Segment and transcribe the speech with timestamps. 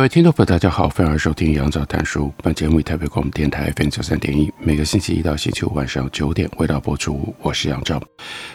[0.00, 2.32] 各位听众朋友，大家好，欢迎收听杨照谈书。
[2.42, 7.34] 本节目以台北广播电台 FM 九三点一，每个星期一到星期五晚上九点为大家播出。
[7.42, 8.02] 我是杨照。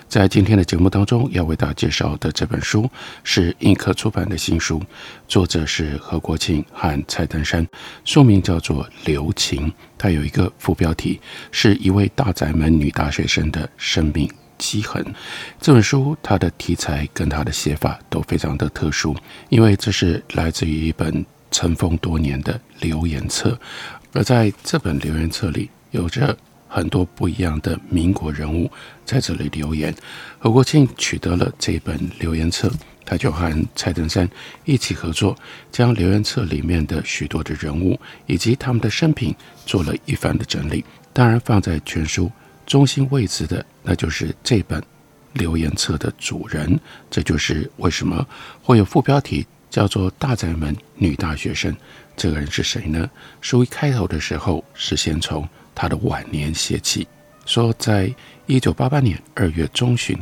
[0.08, 2.90] 在今天的节目当中，要为大家介绍的这本书
[3.24, 4.82] 是印刻出版的新书，
[5.28, 7.64] 作者是何国庆和蔡登山，
[8.04, 9.68] 书名叫做《留情》，
[10.00, 14.28] 它有一个副标题，是一位大宅门女大学生的生命
[14.58, 15.06] 迹痕。
[15.62, 19.16] 这本书它的题材跟它的写法都非常的特殊，
[19.50, 23.58] 因为这是来自于一本尘封多年的留言册，
[24.14, 28.70] 而在这本留言册里，有着很多不一样的民国人物
[29.06, 29.96] 在这里留言。
[30.40, 32.70] 何国庆取得了这本留言册，
[33.06, 34.30] 他就和蔡登山
[34.66, 35.38] 一起合作，
[35.72, 39.34] 将留言册里面的许多的人物以及他们的生平
[39.66, 40.84] 做了一番的整理。
[41.14, 42.30] 当然，放在全书
[42.66, 44.84] 中心位置的，那就是这本
[45.34, 46.78] 留言册的主人。
[47.10, 48.28] 这就是为什么
[48.62, 49.46] 会有副标题。
[49.76, 51.76] 叫做大宅门女大学生，
[52.16, 53.10] 这个人是谁呢？
[53.42, 55.46] 书一开头的时候是先从
[55.76, 57.06] 她的晚年写起，
[57.46, 58.10] 说在
[58.46, 60.18] 一九八八年二月中旬，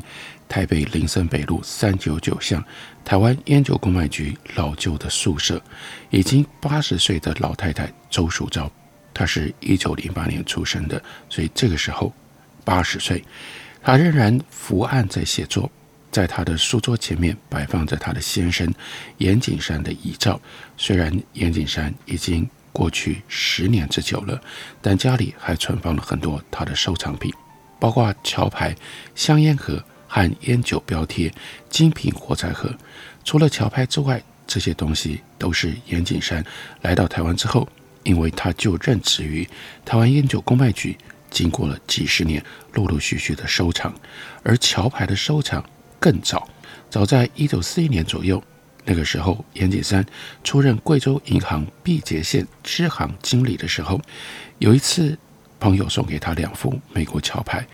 [0.49, 2.65] 台北林森北路三九九巷
[3.05, 5.61] 台湾烟酒公卖局老旧的宿舍，
[6.09, 8.71] 已经八十岁的老太太周淑昭，
[9.13, 12.11] 她是一九零八年出生的，所以这个时候
[12.65, 13.23] 八十岁，
[13.83, 15.69] 她仍然伏案在写作。
[16.13, 18.71] 在他的书桌前面摆放着他的先生
[19.17, 20.39] 严景山的遗照。
[20.77, 24.39] 虽然严景山已经过去十年之久了，
[24.79, 27.33] 但家里还存放了很多他的收藏品，
[27.79, 28.75] 包括桥牌、
[29.15, 31.33] 香烟盒和烟酒标贴、
[31.67, 32.71] 精品火柴盒。
[33.25, 36.45] 除了桥牌之外，这些东西都是严景山
[36.81, 37.67] 来到台湾之后，
[38.03, 39.47] 因为他就任职于
[39.83, 40.95] 台湾烟酒公卖局，
[41.31, 42.43] 经过了几十年
[42.73, 43.91] 陆陆续续的收藏，
[44.43, 45.63] 而桥牌的收藏。
[46.03, 46.45] 更早，
[46.89, 48.43] 早在一九四一年左右，
[48.83, 50.05] 那个时候，严景山
[50.43, 54.01] 出任贵州银行毕节县支行经理的时候，
[54.57, 55.17] 有一次，
[55.61, 57.65] 朋友送给他两副美国桥牌，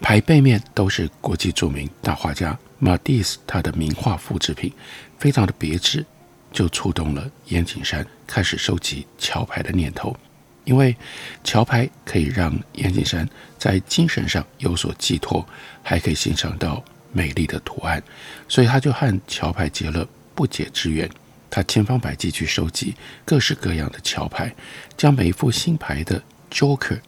[0.00, 4.72] 牌背面都是国际著名大画家马蒂斯他的名画复制品，
[5.18, 6.06] 非常的别致，
[6.50, 10.16] 就触动了严景山开始收集桥牌的念头，
[10.64, 10.96] 因为
[11.44, 13.28] 桥牌可以让严景山
[13.58, 15.46] 在精神上有所寄托，
[15.82, 16.82] 还可以欣赏到。
[17.14, 18.02] 美丽的图案，
[18.48, 21.08] 所以他就和桥牌结了不解之缘。
[21.48, 22.92] 他千方百计去收集
[23.24, 24.52] 各式各样的桥牌，
[24.96, 26.20] 将每一副新牌的
[26.50, 26.98] Joker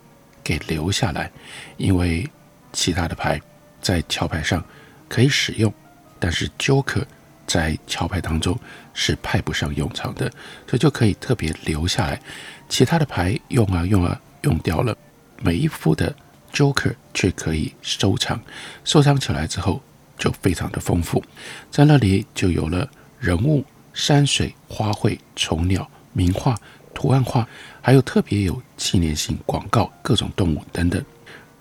[0.44, 1.32] 给留下来。
[1.76, 2.30] 因为
[2.72, 3.40] 其他的牌
[3.82, 4.64] 在桥牌上
[5.08, 5.74] 可以使用，
[6.20, 7.02] 但是 Joker
[7.44, 8.56] 在桥牌当中
[8.94, 10.30] 是派不上用场的，
[10.68, 12.20] 所以就可以特别留下来。
[12.68, 14.96] 其他的牌用啊用啊用掉了，
[15.42, 16.14] 每一副的
[16.52, 18.40] Joker 却可以收藏，
[18.84, 19.82] 收藏起来之后。
[20.18, 21.22] 就非常的丰富，
[21.70, 22.88] 在那里就有了
[23.18, 26.58] 人物、山水、花卉、虫鸟、名画、
[26.94, 27.46] 图案画，
[27.80, 31.04] 还有特别有纪念性广告、各种动物等等。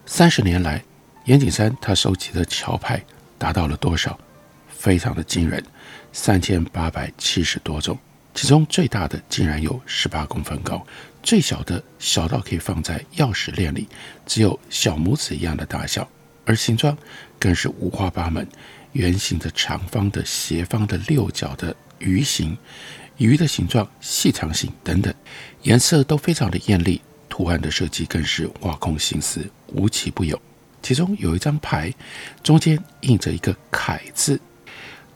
[0.05, 0.83] 三十年来，
[1.25, 3.03] 岩景山他收集的桥牌
[3.37, 4.17] 达到了多少？
[4.69, 5.63] 非常的惊人，
[6.13, 7.97] 三千八百七十多种，
[8.35, 10.85] 其中最大的竟然有十八公分高，
[11.23, 13.87] 最小的小到可以放在钥匙链里，
[14.27, 16.07] 只有小拇指一样的大小。
[16.45, 16.97] 而形状
[17.39, 18.47] 更是五花八门，
[18.93, 22.57] 圆形的、长方的、斜方的、六角的、鱼形、
[23.17, 25.13] 鱼的形状、细长形等等，
[25.63, 30.39] 颜色都非常的艳丽，图案的设计更是挖空心思，无奇不有。
[30.81, 31.91] 其中有一张牌，
[32.43, 34.39] 中间印着一个“凯”字，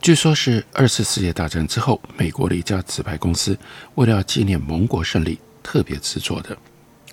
[0.02, 3.56] 据说是二次世界大战之后，美国的一家纸牌公司
[3.94, 6.58] 为了要纪念盟国胜利特别制作的，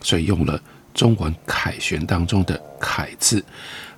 [0.01, 0.59] 所以用了
[0.95, 3.45] 中文凯旋当中的“凯”字。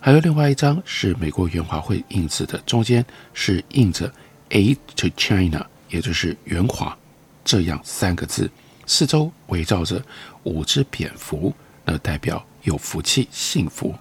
[0.01, 3.05] 还有另外一张是美国元华会印制的，中间
[3.35, 4.13] 是印着
[4.51, 6.97] “Aid to China”，也就是元华
[7.45, 8.51] 这样三个字，
[8.87, 10.03] 四周围绕着
[10.45, 11.53] 五只蝙蝠，
[11.85, 13.95] 那代表有福气、幸福。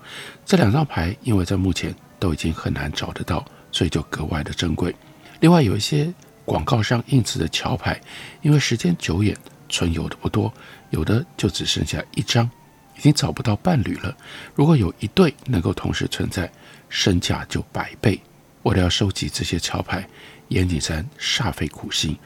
[0.46, 4.96] 这两张牌因为在目前都已经很难找得到，所以就格外的珍贵。
[5.40, 6.14] 另外有一些
[6.46, 8.00] 广告上印制的桥牌，
[8.42, 9.36] 因为时间久远，
[9.68, 10.54] 存有的不多，
[10.92, 12.50] 有的就只剩下一张。
[12.98, 14.16] 已经找不到伴侣了。
[14.56, 16.52] 如果有一对能够同时存在，
[16.90, 18.22] 身价就百倍。
[18.64, 20.08] 为了要收集这些桥牌，
[20.50, 22.18] 严景山煞费苦心，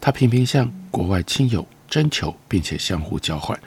[0.00, 3.58] 他频频向国外亲友征求，并且相互交换。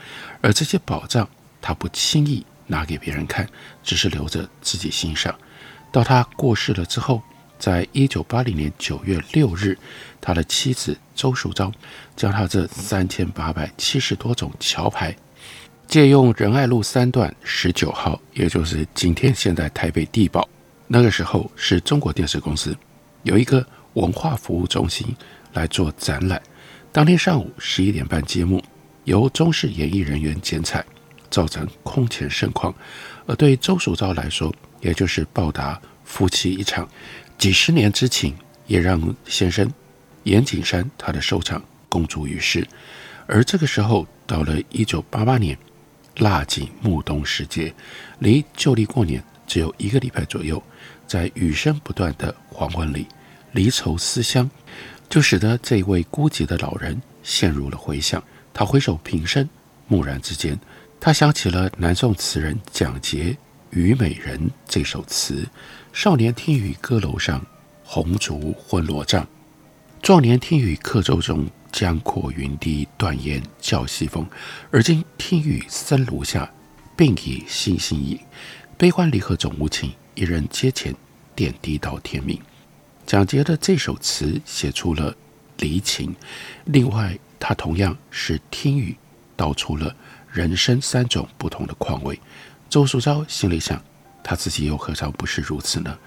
[0.42, 1.28] 而这些宝藏，
[1.62, 3.48] 他不轻易拿给别人看，
[3.84, 5.34] 只是留着自己欣赏。
[5.92, 7.22] 到他过世了之后，
[7.58, 9.78] 在一九八零年九月六日，
[10.22, 11.72] 他的妻子周淑昭
[12.16, 15.16] 将他这三千八百七十多种桥牌，
[15.90, 20.48] 借用仁爱路三段十九号，也就是今天现在台北地堡。
[20.86, 22.78] 那个时候是中国电视公司
[23.24, 25.08] 有一个文化服务中心
[25.54, 26.40] 来做展览。
[26.92, 28.64] 当天上午十一点半揭幕，
[29.06, 30.86] 由中式演艺人员剪彩，
[31.32, 32.72] 造成空前盛况。
[33.26, 36.88] 而对周淑昭来说，也就是报答夫妻一场
[37.40, 38.36] 几十年之情，
[38.68, 39.68] 也让先生
[40.22, 41.60] 严景山他的收藏
[41.90, 42.68] 公诸于世。
[43.26, 45.58] 而这个时候到了一九八八年，
[46.19, 47.74] 腊井暮冬时节，
[48.19, 50.62] 离旧历过年只有一个礼拜左右。
[51.07, 53.07] 在雨声不断的黄昏里，
[53.54, 54.48] 离愁思乡，
[55.10, 58.24] 就使得这位孤寂的老人陷入了回想。
[58.54, 59.50] 他回首平生，
[59.88, 60.60] 蓦然之间，
[61.00, 63.36] 他想起了南宋词人蒋捷
[63.75, 64.38] 《虞美人》
[64.68, 65.48] 这首词
[65.94, 67.44] ：“少年听雨歌楼上，
[67.83, 69.24] 红烛昏罗帐；
[70.01, 74.25] 壮年听雨客舟中，江阔云低断雁叫西风。
[74.71, 76.50] 而今听雨僧庐下，
[76.95, 78.19] 病已心心矣。
[78.77, 80.94] 悲欢离合总无情。”一人阶前，
[81.33, 82.38] 点滴到天明。
[83.06, 85.16] 蒋捷的这首词写出了
[85.60, 86.13] 离情，
[86.66, 88.98] 另外，他同样是听雨
[89.38, 89.95] 道出了
[90.30, 92.19] 人生三种不同的况味。
[92.69, 93.81] 周淑昭心里想，
[94.21, 95.98] 他自己又何尝不是如此呢？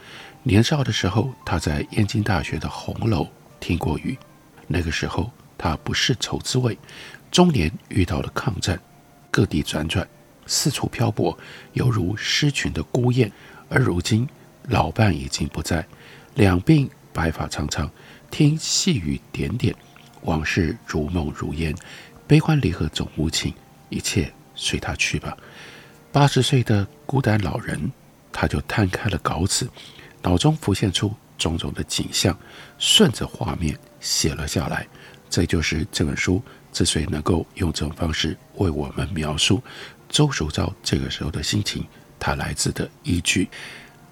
[0.43, 3.27] 年少的时候，他在燕京大学的红楼
[3.61, 4.19] 听过雨，
[4.67, 5.31] 那个时候
[5.63, 6.77] 他不识愁滋味。
[7.31, 8.79] 中年遇到了抗战，
[9.31, 10.07] 各地辗转，
[10.45, 11.39] 四处漂泊，
[11.75, 13.31] 犹如失群的孤雁。
[13.69, 14.29] 而如今，
[14.69, 15.87] 老伴已经不在，
[16.35, 17.89] 两鬓白发苍苍，
[18.29, 19.73] 听细雨点点，
[20.23, 21.73] 往事如梦如烟，
[22.27, 23.55] 悲欢离合总无情，
[23.89, 25.37] 一切随他去吧。
[26.11, 27.93] 八十岁的孤单老人，
[28.33, 29.69] 他就摊开了稿纸，
[30.23, 32.37] 脑中浮现出种种的景象，
[32.79, 34.89] 顺着画面写了下来。
[35.33, 36.43] 这就是这本书
[36.75, 39.63] 之所以能够用这种方式为我们描述
[40.11, 41.83] 周淑昭这个时候的心情。
[42.19, 43.49] 他来自的依据，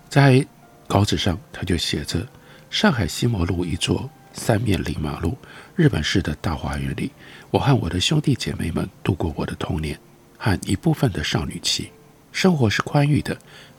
[0.08, 0.44] 在
[0.88, 2.26] 稿纸上，他就写着：
[2.70, 5.36] 上海西摩路一座三面临马路、
[5.76, 7.12] 日本式的大花园里，
[7.50, 9.96] 我和我的兄弟姐妹们度过我的童年
[10.38, 11.92] 和一部分的少女期。
[12.32, 13.36] 生活是宽裕的，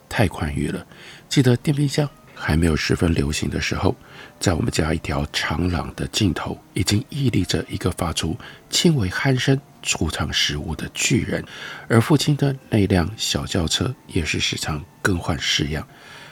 [0.07, 0.85] 太宽裕了。
[1.27, 3.95] 记得电冰箱还没有十分流行的时候，
[4.41, 8.35] 在我们家一条长廊的尽头，已经屹立着一个发出
[8.69, 9.57] 轻微鼾声。
[9.83, 11.43] 储藏食物的巨人，
[11.87, 15.87] 而父亲的那辆小轿车也是时常更换式样。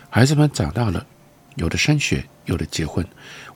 [0.08, 1.04] 孩子们长大了，
[1.56, 3.04] 有的升学，有的结婚。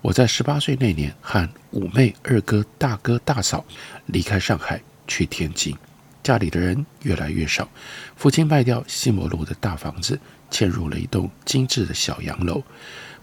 [0.01, 3.63] 我在十八岁那年，和五妹、二哥、大哥、大嫂
[4.07, 5.77] 离开上海去天津，
[6.23, 7.69] 家里的人越来越少。
[8.15, 10.19] 父亲卖掉西摩路的大房子，
[10.49, 12.63] 迁入了一栋精致的小洋楼。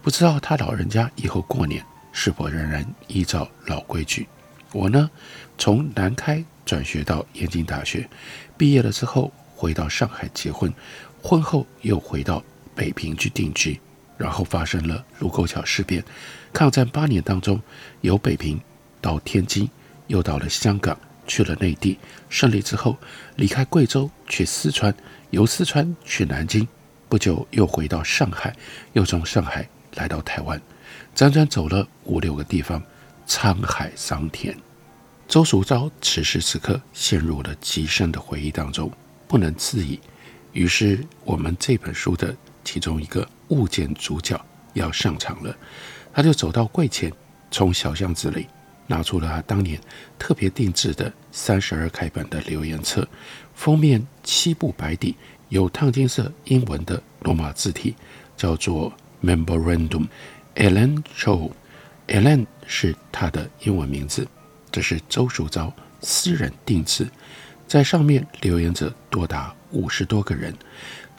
[0.01, 4.27] 不知道他老人家以后过年是否仍然依照老规矩。
[4.73, 5.09] 我呢，
[5.57, 6.43] 从南开。
[6.63, 8.07] 转学到燕京大学，
[8.55, 10.71] 毕业了之后回到上海结婚，
[11.21, 12.41] 婚后又回到
[12.73, 13.77] 北平去定居，
[14.15, 16.01] 然后发生了卢沟桥事变。
[16.53, 17.61] 抗战八年当中，
[18.01, 18.61] 由北平
[19.01, 19.69] 到天津，
[20.07, 20.97] 又到了香港，
[21.27, 21.99] 去了内地。
[22.29, 22.95] 胜利之后，
[23.35, 24.95] 离开贵州去四川，
[25.31, 26.65] 由四川去南京，
[27.09, 28.55] 不久又回到上海，
[28.93, 30.61] 又从上海来到台湾，
[31.15, 32.81] 辗转走了五六个地方，
[33.27, 34.55] 沧海桑田。
[35.27, 38.91] 周淑昭此时此刻陷入了极深的回忆当中，
[39.27, 39.99] 不能自已。
[40.51, 44.39] 于是，我们这本书的其中一个物件主角
[44.73, 45.55] 要上场了。
[46.13, 47.09] 他就走到柜前，
[47.49, 48.47] 从小巷子里
[48.87, 49.79] 拿出了他当年
[50.19, 53.07] 特别定制的三十二开本的留言册，
[53.55, 55.15] 封面漆布白底，
[55.47, 57.95] 有烫金色英文的罗马字体，
[58.35, 58.91] 叫做
[59.23, 60.07] Memorandum。
[60.55, 64.27] Ellen Cho，Ellen 是他的英文名字。
[64.71, 67.07] 这是周淑昭私人定制，
[67.67, 70.53] 在上面留言者多达五十多个人，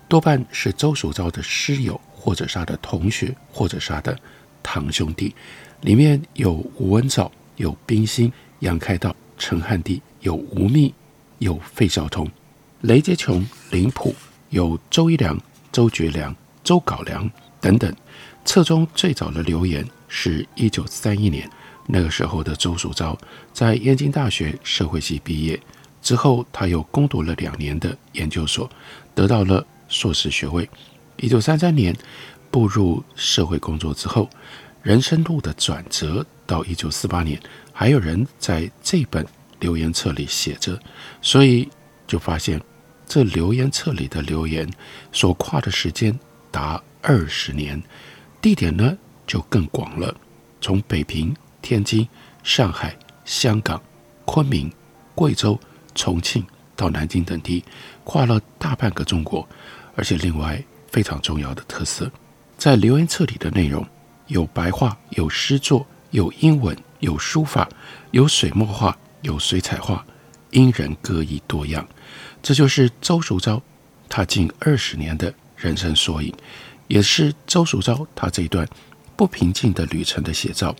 [0.08, 4.18] 多半是周淑昭的师友，或者是他的同学，或者是他的
[4.62, 5.34] 堂兄弟。
[5.82, 10.92] 里面有吴文藻，有冰心、杨开道、陈汉地，有吴宓，
[11.38, 12.30] 有费孝通、
[12.82, 14.14] 雷洁琼、林溥，
[14.50, 15.38] 有周一良、
[15.72, 17.94] 周觉良、周稿良等等。
[18.44, 21.48] 册中最早的留言是一九三一年。
[21.86, 23.16] 那个时候的周树钊
[23.52, 25.60] 在燕京大学社会系毕业
[26.00, 28.70] 之后，他又攻读了两年的研究所，
[29.14, 30.68] 得到了硕士学位。
[31.16, 31.94] 一九三三年，
[32.50, 34.30] 步入社会工作之后，
[34.82, 37.40] 人生路的转折到一九四八年，
[37.72, 39.26] 还有人在这本
[39.58, 40.78] 留言册里写着，
[41.20, 41.68] 所以
[42.06, 42.60] 就发现
[43.06, 44.68] 这留言册里的留言
[45.12, 46.18] 所跨的时间
[46.52, 47.82] 达二十年，
[48.40, 50.14] 地点呢就更广了，
[50.60, 52.06] 从北平、天津、
[52.44, 53.82] 上海、香港、
[54.24, 54.70] 昆明、
[55.16, 55.58] 贵州、
[55.94, 56.44] 重庆
[56.76, 57.64] 到南京等地，
[58.04, 59.48] 跨了大半个中国，
[59.96, 62.10] 而且另外非常重要的特色，
[62.56, 63.84] 在留言册里的内容
[64.26, 67.68] 有白话、有诗作、有英文、有书法、
[68.10, 70.04] 有水墨画、有水彩画，
[70.50, 71.86] 因人各异多样。
[72.42, 73.62] 这就是周淑昭
[74.08, 75.32] 他近二十年的
[75.62, 76.34] 人生缩影，
[76.88, 78.68] 也是周淑昭他这一段
[79.16, 80.74] 不平静的旅程的写照。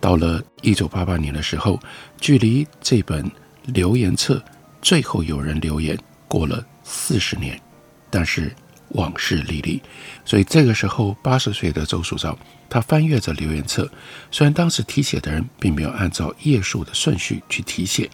[0.00, 1.78] 到了一九八八年的时候，
[2.20, 3.28] 距离这本
[3.64, 4.40] 留言册
[4.80, 7.60] 最后有人留言过了四十年，
[8.08, 8.54] 但是
[8.90, 9.82] 往事历历，
[10.24, 12.38] 所以这个时候八十岁的周淑昭，
[12.70, 13.90] 他翻阅着留言册，
[14.30, 18.08] 虽然当时题写的人并没有按照页数的顺序去题写，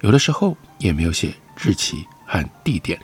[0.00, 2.98] 有的时候也没有写日期和地点，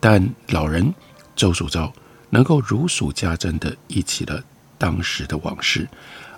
[0.00, 0.92] 但老人
[1.36, 1.92] 周淑昭
[2.34, 4.42] 能够如数家珍地忆起了
[4.76, 5.88] 当时的往事，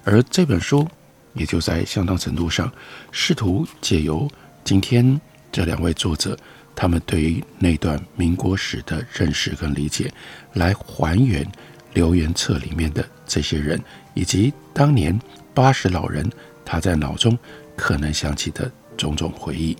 [0.04, 0.86] 而这本书。
[1.32, 2.72] 也就在相当程度上，
[3.12, 4.26] 试图借由
[4.64, 5.20] 今天
[5.52, 6.34] 这两位作者
[6.74, 10.10] 他们对于那段民国史的认识跟理解，
[10.54, 11.46] 来还原
[11.92, 13.78] 留言册里面的这些人，
[14.14, 15.20] 以及当年
[15.52, 16.26] 八十老人
[16.64, 17.38] 他在脑中
[17.76, 19.76] 可能想起的种种回忆。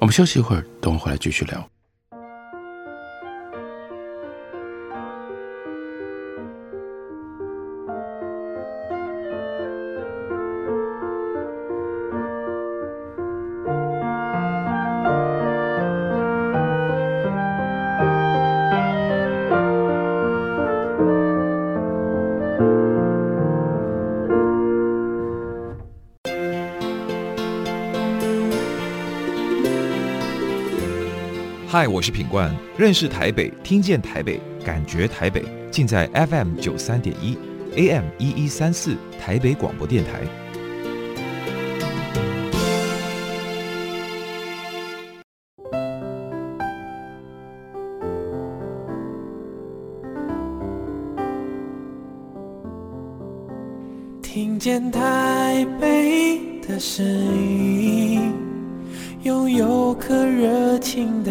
[0.00, 1.75] 我们休息一会儿，等我回来继续聊。
[31.86, 37.38] 我是品冠，认识台北，听见台北，感觉台北，尽在 FM 九三点一
[37.76, 40.22] ，AM 一一三四，台北广播电台。
[54.22, 57.85] 听见台北的声音。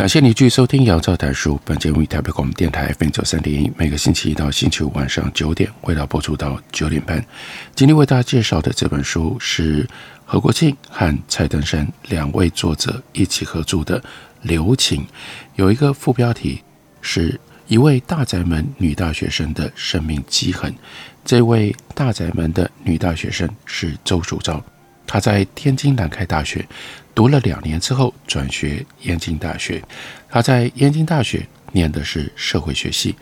[0.00, 1.56] 感谢你继续收听《杨照谈书》。
[1.62, 7.22] 本节目以台北广播电台 FM 九三点一，每个星期一到星期五晚上九点，为大家播出到九点半。
[7.76, 9.86] 今天为大家介绍的这本书是
[10.24, 14.00] 何国庆和蔡登山两位作者一起合著的
[14.40, 15.02] 《留情》，
[15.56, 16.62] 有一个副标题
[17.02, 20.74] 是一位大宅门女大学生的生命迹痕。
[21.26, 24.64] 这位大宅门的女大学生是周淑昭。
[25.06, 26.64] 他在天津南开大学
[27.14, 29.82] 读了两年之后，转学燕京大学。
[30.28, 33.16] 他在燕京大学念的是社会学系，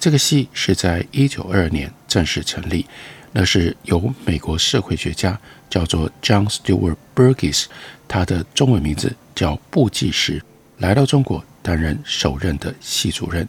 [0.00, 2.86] 这个系是在一九二二年正式成立。
[3.32, 7.66] 那是由美国社会学家叫做 John Stewart Burgess，
[8.08, 10.42] 他的中文名字叫布季时，
[10.78, 13.46] 来到中国担任首任的系主任。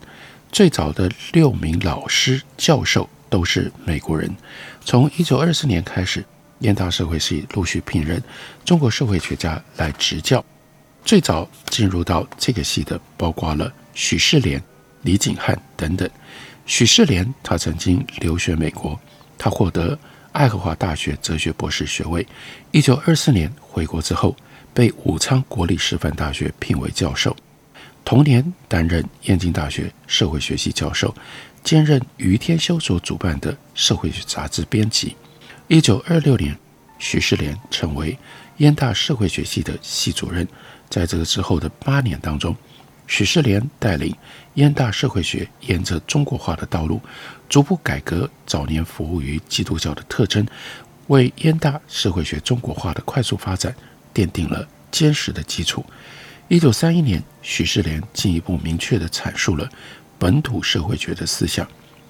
[0.51, 4.29] 最早的六名老师教授都是美国人。
[4.84, 6.25] 从一九二四年开始。
[6.59, 8.21] 燕大社会系陆续聘任
[8.65, 10.43] 中国社会学家来执教。
[11.05, 14.61] 最早进入到这个系的，包括了许世莲、
[15.03, 16.09] 李景汉等等。
[16.65, 18.99] 许世莲他曾经留学美国，
[19.37, 19.97] 他获得
[20.33, 22.27] 爱荷华大学哲学博士学位。
[22.71, 24.35] 一九二四年回国之后，
[24.73, 27.33] 被武昌国立师范大学聘为教授。
[28.03, 31.15] 同年担任燕京大学社会学系教授，
[31.63, 35.15] 兼任余天修所主办的社会学杂志编辑。
[35.69, 36.57] 一九二六年，
[36.97, 38.17] 许世莲成为
[38.57, 40.47] 燕大社会学系的系主任。
[40.89, 42.55] 在这个之后的八年当中，
[43.05, 44.15] 许世莲带领
[44.53, 47.01] 燕大社会学沿着中国化的道路，
[47.50, 50.47] 逐步改革早年服务于基督教的特征，
[51.07, 53.75] 为燕大社会学中国化的快速发展
[54.13, 55.86] 奠定了坚实的基础。
[56.47, 59.69] 一九三一年，许世莲进一步明确地阐述了
[60.17, 61.67] 本土社会学的思想，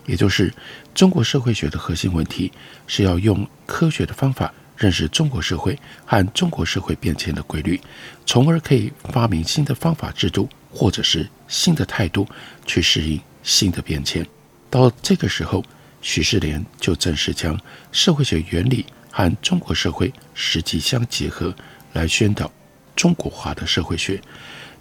[0.08, 0.52] 也就是
[0.96, 2.52] 中国社会学的核心问题
[2.88, 7.80] 是要用科学的方法认识中国社会和中国社会变迁的规律，
[8.26, 12.28] 从而可以发明新的方法制度或者是新的态度
[12.66, 14.26] 去适应新的变迁。
[14.70, 15.64] 到这个时候，
[16.02, 17.60] 许世莲就正式将
[17.92, 21.54] 社会学原理和中国社会实际相结合，
[21.94, 22.52] 来宣导
[22.96, 24.22] 中国化的社会学。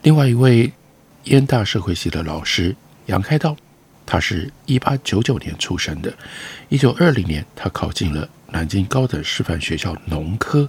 [0.03, 0.71] 另外一位
[1.25, 3.57] 燕大社会系的老师杨开道，
[4.07, 6.15] 他是一八九九年出生的，
[6.69, 10.67] 一九二零年他考进了南京高等师范学校农科，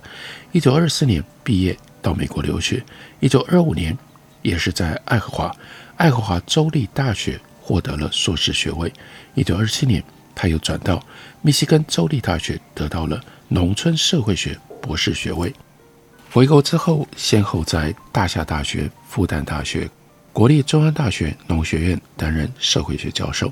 [0.51, 2.84] 一九二四年毕业到美国留学，
[3.20, 3.98] 一九二五年
[4.41, 5.56] 也是在爱荷华
[5.96, 8.91] 爱荷华州立大学获得了硕士学位，
[9.36, 10.03] 一九二七年。
[10.39, 11.03] 他又转到
[11.41, 15.51] 密西根州立大学，得到了农村社会学博士学位。
[16.29, 19.89] 回国之后，先后在大夏大学、复旦大学、
[20.38, 23.51] 国立中央大学农学院担任社会学教授。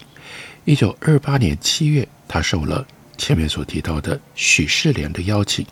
[0.65, 2.85] 一九二八年七月，他受了
[3.17, 5.65] 前面所提到的许世莲的邀请，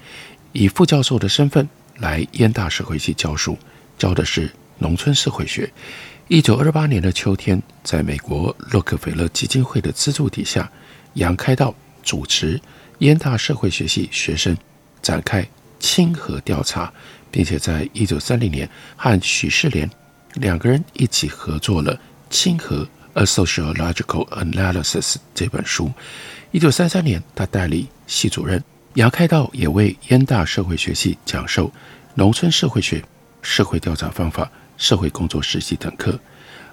[0.53, 3.55] 以副教授的身份来燕大社会系教书，
[3.96, 5.72] 教的是农村社会学。
[6.29, 10.67] 一九二八年的秋天，在美国洛克菲勒基金会的资助底下。
[11.13, 12.60] 杨开道主持
[12.98, 14.58] 燕大社会学系学生
[15.00, 15.48] 展开
[15.79, 16.91] 亲和调查，
[17.29, 19.88] 并且在一九三零年和许世莲
[20.35, 21.95] 两个人一起合作了
[22.29, 25.91] 《亲和 A Sociological Analysis》这本书。
[26.51, 28.63] 一九三三年，他代理系主任，
[28.95, 31.71] 杨开道也为燕大社会学系讲授
[32.15, 33.03] 农村社会学、
[33.41, 36.19] 社会调查方法、社会工作实习等课。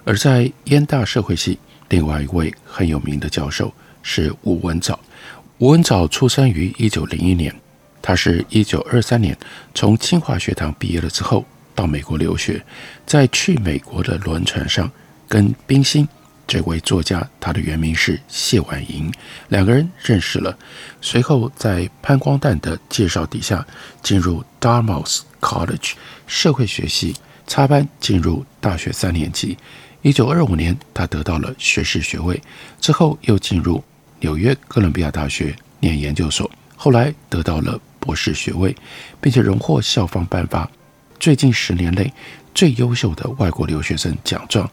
[0.03, 3.73] 而在燕大社会系，另外一位很有名的教授。
[4.03, 4.99] 是吴文藻。
[5.59, 7.53] 吴文藻出生于一九零一年，
[8.01, 9.37] 他是一九二三年
[9.75, 12.63] 从清华学堂毕业了之后，到美国留学，
[13.05, 14.91] 在去美国的轮船上，
[15.27, 16.07] 跟冰心
[16.47, 19.11] 这位作家，他的原名是谢婉莹，
[19.49, 20.57] 两个人认识了，
[21.01, 23.65] 随后在潘光旦的介绍底下，
[24.03, 25.93] 进入 Dartmouth College
[26.27, 27.15] 社会学系
[27.47, 29.57] 插班，进入大学三年级。
[30.01, 32.41] 一九二五年，他得到了学士学位，
[32.79, 33.83] 之后又进入。
[34.23, 38.75] 纽约哥伦比亚大学念研究所，后来得到了博士学位，
[39.19, 40.69] 并且荣获校方颁发
[41.21, 42.11] 最近十年内
[42.55, 44.67] 最优秀的外国留学生奖状。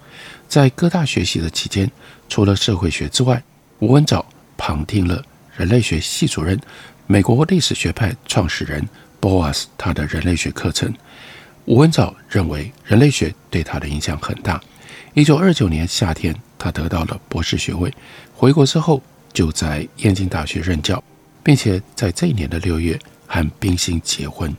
[0.48, 1.90] 在各大学习的期间，
[2.26, 3.42] 除了社会学之外，
[3.80, 4.24] 吴文藻
[4.56, 5.22] 旁听了
[5.54, 6.58] 人类学系主任、
[7.06, 8.88] 美国历史学派创始人
[9.20, 10.90] Boas 他的人类学课程。
[11.66, 14.58] 吴文藻认为人类学对他的影响很大。
[15.12, 17.92] 一九二九年夏天，他得到了博士学位，
[18.32, 19.02] 回国之后。
[19.34, 21.04] 就在燕京大学任教，
[21.44, 24.52] 并且在这一年的六月和冰心结婚。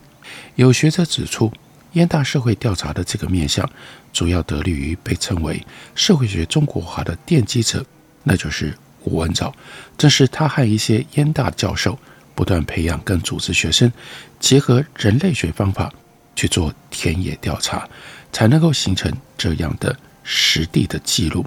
[0.56, 1.52] 有学者指出，
[1.94, 3.70] 燕大社会调查的这个面向，
[4.14, 7.86] 主要得力于被称为社会学中国化的奠基者，
[8.24, 8.74] 那就是
[9.04, 9.54] 吴文藻。
[9.98, 11.98] 正是他和一些燕大教授
[12.36, 13.92] 不断培养跟组织学生，
[14.40, 15.92] 结合人类学方法
[16.36, 17.88] 去做田野调查，
[18.32, 21.46] 才能够形成这样的实地的记录。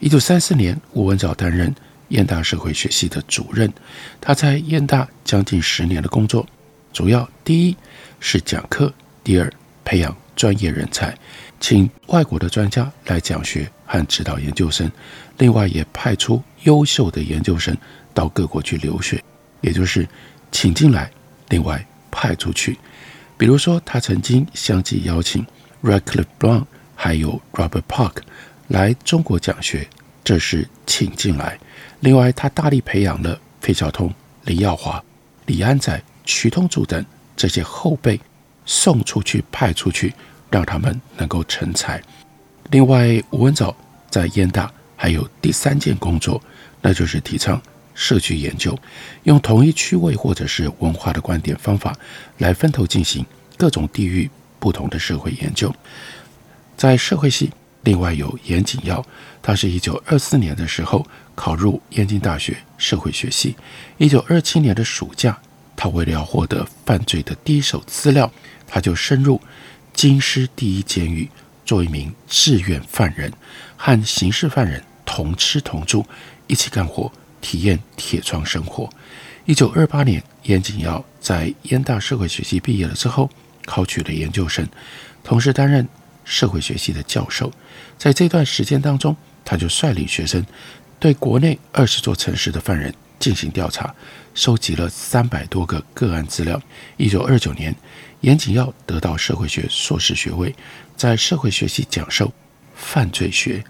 [0.00, 1.74] 一九三四年，吴文藻担任。
[2.08, 3.72] 燕大社会学系的主任，
[4.20, 6.46] 他在燕大将近十年的工作，
[6.92, 7.74] 主要第一
[8.20, 8.92] 是讲课，
[9.24, 9.50] 第二
[9.84, 11.16] 培养专业人才，
[11.60, 14.90] 请外国的专家来讲学和指导研究生，
[15.38, 17.76] 另外也派出优秀的研究生
[18.12, 19.22] 到各国去留学，
[19.60, 20.08] 也就是
[20.50, 21.10] 请进来，
[21.48, 22.78] 另外派出去。
[23.36, 25.44] 比如说，他曾经相继邀请
[25.82, 28.18] Radcliffe Brown 还有 Robert Park
[28.68, 29.86] 来中国讲学，
[30.22, 31.58] 这是请进来。
[32.00, 34.12] 另外，他大力培养了费孝通、
[34.44, 35.02] 李耀华、
[35.46, 37.04] 李安仔、徐通祖等
[37.36, 38.20] 这些后辈，
[38.64, 40.12] 送出去、派出去，
[40.50, 42.02] 让他们能够成才。
[42.70, 43.74] 另外，吴文藻
[44.10, 46.42] 在燕大还有第三件工作，
[46.80, 47.60] 那就是提倡
[47.94, 48.78] 社区研究，
[49.24, 51.94] 用同一区位或者是文化的观点方法
[52.38, 53.24] 来分头进行
[53.56, 55.74] 各种地域不同的社会研究。
[56.76, 57.50] 在社会系，
[57.82, 59.04] 另外有严景耀，
[59.42, 61.06] 他是一九二四年的时候。
[61.36, 63.56] 考入燕京大学社会学系。
[63.98, 65.36] 一九二七年的暑假，
[65.74, 68.30] 他为了要获得犯罪的第一手资料，
[68.66, 69.40] 他就深入
[69.92, 71.28] 京师第一监狱，
[71.64, 73.32] 做一名志愿犯人，
[73.76, 76.04] 和刑事犯人同吃同住，
[76.46, 78.88] 一起干活，体验铁窗生活。
[79.44, 83.30] 一九二八年，严景耀在燕大社会学系毕业了之后，
[83.66, 84.66] 考取了研究生，
[85.22, 85.86] 同时担任
[86.24, 87.52] 社会学系的教授。
[87.98, 90.44] 在这段时间当中，他就率领学生。
[90.98, 93.94] 对国内二十座城市的犯人进行调查，
[94.32, 96.58] 收集了三百多个个案资料。
[96.96, 97.74] 一九二九年，
[98.24, 100.54] 严谨耀得到社会学硕士学位，
[100.96, 102.32] 在社会学系讲授
[102.74, 103.62] 犯罪学。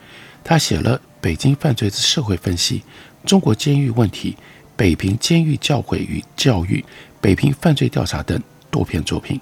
[0.45, 2.79] 他写了《北京犯罪之社会分析》
[3.29, 4.31] 《中国监狱问题》
[4.77, 6.79] 《北平监狱教诲与教育》
[7.21, 8.41] 《北平犯罪调查》等
[8.71, 9.41] 多篇作品。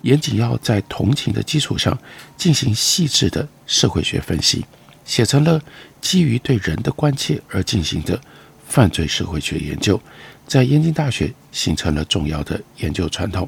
[0.00, 1.98] 严谨耀在同情的基础上
[2.38, 4.64] 进行细致的社会学分析，
[5.04, 5.60] 写成了
[6.00, 8.18] 基于对人的关切而进行的
[8.66, 10.00] 犯罪社会学研究，
[10.46, 13.46] 在燕京大学形成了重要的研究传统。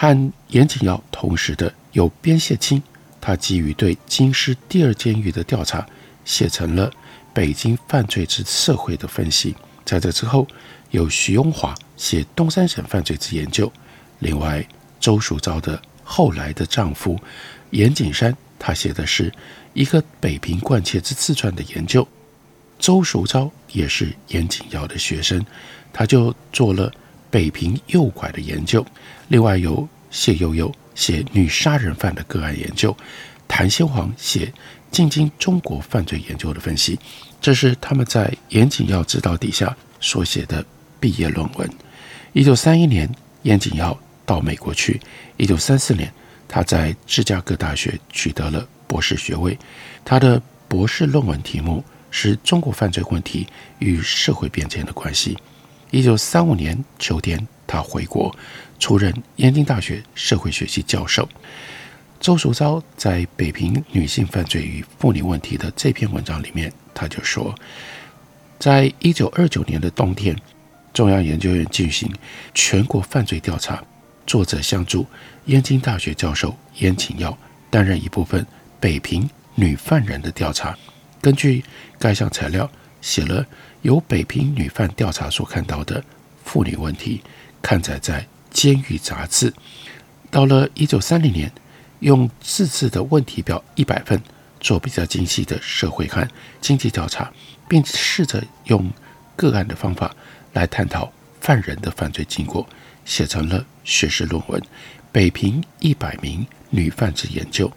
[0.00, 2.80] 和严景尧同时的有边谢清，
[3.20, 5.84] 他基于对京师第二监狱的调查，
[6.24, 6.88] 写成了
[7.34, 9.56] 北京犯罪之社会的分析。
[9.84, 10.46] 在这之后，
[10.92, 13.72] 有徐永华写东三省犯罪之研究。
[14.20, 14.64] 另外，
[15.00, 17.18] 周淑昭的后来的丈夫
[17.70, 19.32] 严景山，他写的是
[19.74, 22.06] 一个北平贯彻之自传的研究。
[22.78, 25.44] 周淑昭也是严景尧的学生，
[25.92, 26.92] 他就做了
[27.30, 28.84] 北平诱拐的研究。
[29.28, 32.96] 另外有谢悠悠写女杀人犯的个案研究，
[33.46, 34.52] 谭先煌写
[34.90, 36.98] 进京中国犯罪研究的分析，
[37.40, 40.64] 这是他们在严谨要指导底下所写的
[40.98, 41.70] 毕业论文。
[42.32, 43.08] 一九三一年，
[43.42, 45.00] 严谨要到美国去。
[45.36, 46.12] 一九三四年，
[46.48, 49.56] 他在芝加哥大学取得了博士学位。
[50.04, 53.46] 他的博士论文题目是中国犯罪问题
[53.78, 55.36] 与社会变迁的关系。
[55.90, 58.34] 一九三五年秋天，他回国。
[58.78, 61.28] 出任燕京大学社会学系教授。
[62.20, 67.52] 周淑昭在《北平女性犯罪与妇女问题》的这篇文章里面，他就说，
[68.58, 70.36] 在一九二九年的冬天，
[70.92, 72.08] 中央研究院进行
[72.54, 73.82] 全国犯罪调查，
[74.26, 75.04] 作者相助
[75.46, 77.36] 燕京大学教授严谨要
[77.70, 78.46] 担任一部分
[78.78, 80.76] 北平女犯人的调查。
[81.20, 81.64] 根据
[81.98, 82.70] 该项材料，
[83.00, 83.44] 写了
[83.82, 86.02] 由北平女犯调查所看到的
[86.44, 87.22] 妇女问题，
[87.62, 88.26] 刊载在。
[88.50, 89.52] 监狱杂志，
[90.30, 91.52] 到了一九三零年，
[92.00, 94.20] 用自制的问题表一百份
[94.58, 96.26] 做比较精细的社会和
[96.60, 97.30] 经济调查，
[97.68, 98.90] 并试着用
[99.36, 100.16] 个案的方法
[100.54, 102.66] 来探讨犯人的犯罪经过，
[103.04, 104.58] 写成了学士论文
[105.12, 107.68] 《北平一百名女犯之研究》。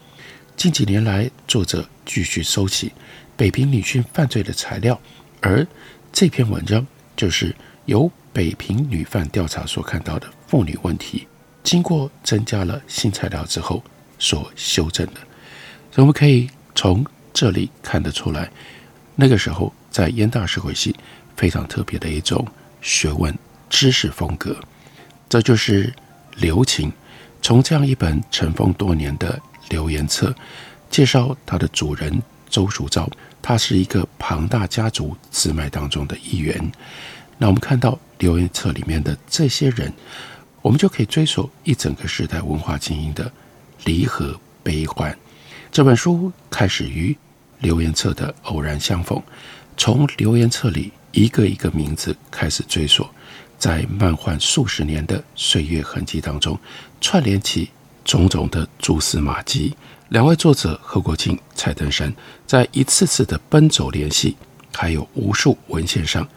[0.56, 2.94] 近几年来，作者继续收集
[3.36, 5.00] 北平女性犯罪的材料，
[5.42, 5.66] 而
[6.14, 6.86] 这篇文章
[7.18, 7.54] 就是
[7.86, 10.28] 由北平女犯调查所看到的。
[10.48, 11.28] 妇女问题
[11.64, 13.82] 经过增加了新材料之后
[14.20, 15.20] 所修正的，
[15.92, 18.52] 所以我们可以从这里看得出来，
[19.16, 20.96] 那个时候在燕大社会系
[21.36, 22.46] 非常特别的一种
[22.82, 23.38] 学问
[23.70, 24.56] 知识风格。
[25.30, 25.94] 这就是
[26.38, 26.92] 留情。
[27.42, 30.36] 从这样一本尘封多年的留言册
[30.92, 33.10] 介绍它的主人周淑昭，
[33.42, 36.72] 他是一个庞大家族支脉当中的一员。
[37.38, 39.92] 那我们看到留言册里面的这些人。
[40.64, 43.32] 我们就可以追溯一整个时代文化精英的
[43.86, 45.18] 离合悲欢。
[45.72, 47.18] 这本书开始于
[47.62, 49.20] 留言册的偶然相逢，
[49.76, 53.08] 从留言册里一个一个名字开始追溯，
[53.58, 56.56] 在漫画数十年的岁月痕迹当中，
[57.00, 57.72] 串联起
[58.06, 59.76] 种种的蛛丝马迹。
[60.12, 62.14] 两位作者何国庆、蔡登山
[62.46, 64.36] 在一次次的奔走联系，
[64.74, 66.28] 还有无数文献上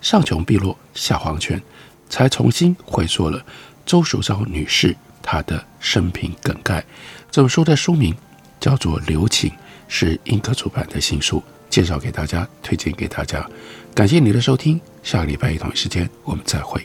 [0.00, 1.62] 上穷碧落下黄泉，
[2.08, 3.40] 才重新回溯了。
[3.86, 6.84] 周淑昭女士，她的生平梗概。
[7.30, 8.12] 这本书的书名
[8.58, 9.48] 叫做《留情》，
[9.86, 13.48] 是印刻出版的新书，介绍给大家，推荐给大家。
[13.94, 16.84] 感谢你的收听，下个礼拜一同一时间我们再会。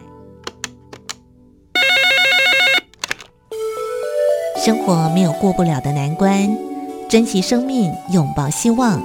[4.63, 6.55] 生活没有过不了的难关，
[7.09, 9.01] 珍惜生命，拥抱希望。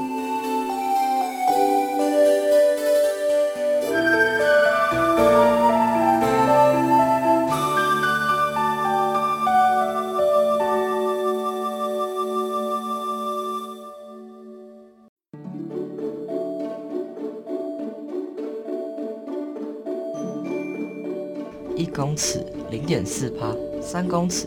[21.75, 24.47] 一公尺零点四帕，三公尺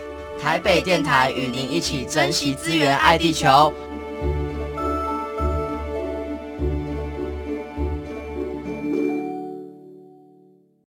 [0.41, 3.71] 台北电台与您一起珍惜资源，爱地球。